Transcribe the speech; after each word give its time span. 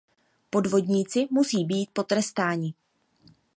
Podvodníci 0.49 1.27
musí 1.31 1.65
být 1.65 1.89
potrestáni. 1.93 2.73